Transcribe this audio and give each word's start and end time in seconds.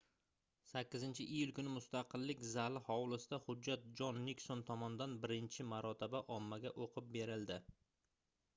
8-iyul 0.69 1.51
kuni 1.57 1.73
mustaqillik 1.73 2.41
zali 2.53 2.81
hovlisida 2.87 3.39
hujjat 3.43 3.85
jon 3.99 4.19
nikson 4.31 4.65
tomonidan 4.71 5.15
birinchi 5.27 5.69
marotaba 5.75 6.23
ommaga 6.39 6.73
oʻqib 6.87 7.13
berildi 7.19 7.63